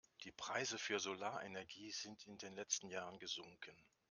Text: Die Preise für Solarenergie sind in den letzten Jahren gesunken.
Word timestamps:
Die 0.23 0.31
Preise 0.31 0.79
für 0.79 0.99
Solarenergie 0.99 1.91
sind 1.91 2.25
in 2.25 2.35
den 2.39 2.53
letzten 2.55 2.89
Jahren 2.89 3.19
gesunken. 3.19 3.77